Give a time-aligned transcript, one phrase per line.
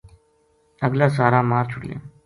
[0.85, 1.97] اگلا سارا مار چھڑیا